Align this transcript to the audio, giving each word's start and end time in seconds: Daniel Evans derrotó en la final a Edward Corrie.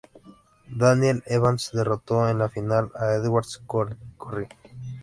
Daniel 0.75 1.21
Evans 1.27 1.69
derrotó 1.71 2.27
en 2.27 2.39
la 2.39 2.49
final 2.49 2.89
a 2.95 3.13
Edward 3.13 3.45
Corrie. 3.67 4.49